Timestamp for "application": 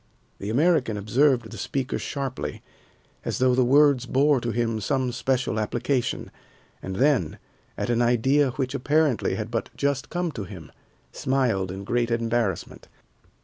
5.59-6.31